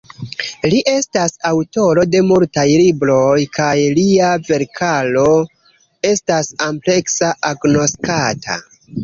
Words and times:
Li 0.69 0.77
estas 0.91 1.33
aŭtoro 1.49 2.05
de 2.15 2.21
multaj 2.29 2.63
libroj, 2.85 3.35
kaj 3.59 3.75
lia 3.99 4.31
verkaro 4.49 5.27
estas 6.13 6.51
ampleksa 6.71 7.31
agnoskata. 7.53 8.59